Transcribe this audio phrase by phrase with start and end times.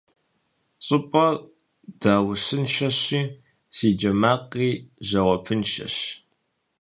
[0.85, 1.35] ЩӀыпӀэр
[2.01, 3.21] даущыншэщи,
[3.75, 4.71] си джэ макъри
[5.07, 5.95] жэуапыншэщ.